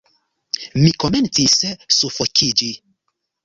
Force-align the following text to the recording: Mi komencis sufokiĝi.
Mi 0.79 0.89
komencis 1.03 1.59
sufokiĝi. 1.99 2.75